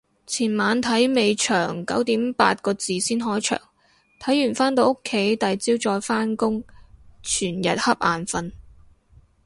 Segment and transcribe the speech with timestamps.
[0.25, 3.61] 前晚睇尾場九點八個字先開場，
[4.19, 6.63] 睇完返到屋企第朝再返工，
[7.21, 8.51] 全日恰眼瞓